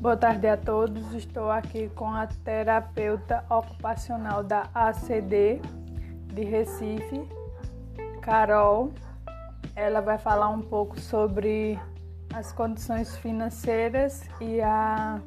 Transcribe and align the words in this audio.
Boa 0.00 0.16
tarde 0.16 0.46
a 0.46 0.56
todos. 0.56 1.12
Estou 1.12 1.50
aqui 1.50 1.90
com 1.90 2.06
a 2.06 2.26
terapeuta 2.26 3.44
ocupacional 3.50 4.42
da 4.42 4.66
ACD 4.74 5.60
de 6.32 6.42
Recife, 6.42 7.28
Carol. 8.22 8.94
Ela 9.76 10.00
vai 10.00 10.16
falar 10.16 10.48
um 10.48 10.62
pouco 10.62 10.98
sobre 10.98 11.78
as 12.32 12.50
condições 12.50 13.14
financeiras 13.18 14.22
e 14.40 14.62
a, 14.62 15.20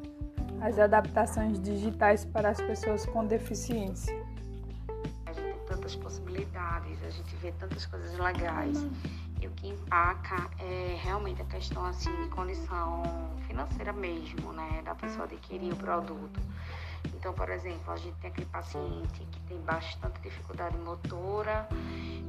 as 0.60 0.76
adaptações 0.76 1.60
digitais 1.60 2.24
para 2.24 2.48
as 2.48 2.60
pessoas 2.60 3.06
com 3.06 3.24
deficiência. 3.24 4.12
A 5.26 5.32
gente 5.32 5.52
tem 5.54 5.66
tantas 5.68 5.94
possibilidades, 5.94 6.98
a 7.06 7.10
gente 7.10 7.36
vê 7.36 7.52
tantas 7.52 7.86
coisas 7.86 8.18
legais. 8.18 8.84
E 9.40 9.46
o 9.46 9.50
que 9.52 9.68
empaca 9.68 10.50
é 10.58 10.96
realmente 11.24 11.40
a 11.40 11.44
questão 11.46 11.84
assim 11.86 12.14
de 12.22 12.28
condição 12.28 13.02
financeira 13.46 13.92
mesmo, 13.92 14.52
né, 14.52 14.82
da 14.84 14.94
pessoa 14.94 15.24
adquirir 15.24 15.72
o 15.72 15.76
produto. 15.76 16.40
Então, 17.14 17.32
por 17.32 17.48
exemplo, 17.48 17.92
a 17.92 17.96
gente 17.96 18.14
tem 18.20 18.30
aquele 18.30 18.46
paciente 18.46 19.26
que 19.32 19.40
tem 19.40 19.58
bastante 19.62 20.20
dificuldade 20.20 20.76
motora 20.76 21.66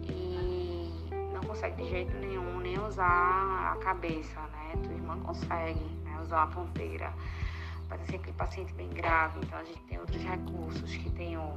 e 0.04 1.10
não 1.34 1.42
consegue 1.42 1.84
de 1.84 1.90
jeito 1.90 2.16
nenhum 2.18 2.60
nem 2.60 2.80
usar 2.80 3.74
a 3.74 3.78
cabeça, 3.84 4.40
né? 4.40 4.74
Tua 4.82 4.94
irmã 4.94 5.20
consegue 5.20 5.84
né, 6.04 6.18
usar 6.22 6.44
a 6.44 6.48
ponteira. 6.48 7.14
Mas 7.90 8.02
assim, 8.02 8.16
aquele 8.16 8.38
paciente 8.38 8.74
bem 8.74 8.90
grave, 8.90 9.40
então 9.40 9.60
a 9.60 9.64
gente 9.64 9.82
tem 9.84 10.00
recursos, 10.36 10.96
que 10.96 11.10
tem 11.12 11.38
o 11.38 11.54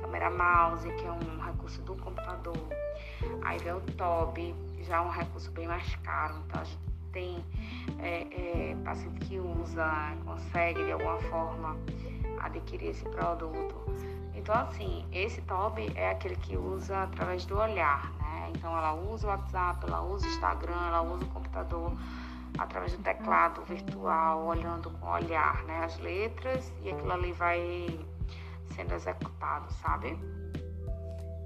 câmera 0.00 0.30
mouse, 0.30 0.88
que 0.92 1.04
é 1.04 1.12
um 1.12 1.44
recurso 1.44 1.82
do 1.82 1.94
computador. 1.96 2.56
Aí 3.42 3.58
vem 3.58 3.72
o 3.72 3.80
TOB, 3.80 4.54
já 4.82 4.96
é 4.96 5.00
um 5.00 5.10
recurso 5.10 5.50
bem 5.50 5.66
mais 5.66 5.94
caro, 5.96 6.36
então 6.46 6.60
a 6.60 6.64
gente 6.64 6.78
tem 7.12 7.44
é, 7.98 8.26
é, 8.72 8.76
paciente 8.84 9.20
que 9.20 9.38
usa, 9.38 10.16
consegue 10.24 10.84
de 10.84 10.92
alguma 10.92 11.18
forma 11.22 11.76
adquirir 12.40 12.90
esse 12.90 13.04
produto. 13.04 13.74
Então, 14.34 14.54
assim, 14.54 15.04
esse 15.12 15.40
TOB 15.42 15.92
é 15.94 16.10
aquele 16.10 16.36
que 16.36 16.56
usa 16.56 17.04
através 17.04 17.46
do 17.46 17.56
olhar, 17.56 18.12
né? 18.18 18.50
Então, 18.54 18.76
ela 18.76 18.92
usa 18.94 19.26
o 19.26 19.30
WhatsApp, 19.30 19.86
ela 19.86 20.02
usa 20.02 20.26
o 20.26 20.30
Instagram, 20.30 20.86
ela 20.88 21.02
usa 21.02 21.24
o 21.24 21.28
computador 21.28 21.92
através 22.58 22.92
do 22.92 23.02
teclado 23.02 23.62
virtual, 23.62 24.46
olhando 24.46 24.90
com 24.90 25.06
o 25.06 25.10
olhar, 25.10 25.62
né? 25.64 25.84
As 25.84 25.98
letras 25.98 26.72
e 26.82 26.90
aquilo 26.90 27.12
ali 27.12 27.32
vai 27.32 27.98
sendo 28.74 28.94
executado, 28.94 29.72
sabe? 29.74 30.18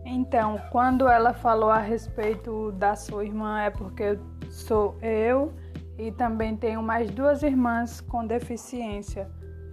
Então, 0.05 0.59
quando 0.71 1.07
ela 1.09 1.35
falou 1.35 1.71
a 1.71 1.79
respeito 1.79 2.73
da 2.73 2.97
sua 2.97 3.25
irmã, 3.25 3.61
é 3.61 3.71
porque 3.71 4.19
sou 4.51 4.97
eu 5.03 5.53
e 5.99 6.11
também 6.13 6.57
tenho 6.57 6.83
mais 6.83 7.11
duas 7.11 7.43
irmãs 7.43 8.01
com 8.01 8.27
deficiência. 8.27 9.29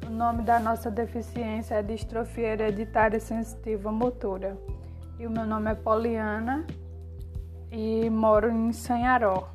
O 0.06 0.09
nome 0.09 0.44
da 0.44 0.59
nossa 0.59 0.91
deficiência 0.91 1.75
é 1.75 1.83
distrofia 1.83 2.50
hereditária 2.50 3.19
sensitiva 3.19 3.91
motora. 3.91 4.58
E 5.17 5.25
o 5.25 5.31
meu 5.31 5.45
nome 5.45 5.72
é 5.72 5.75
Poliana 5.75 6.66
e 7.72 8.09
moro 8.09 8.50
em 8.50 8.73
Sanharó. 8.73 9.55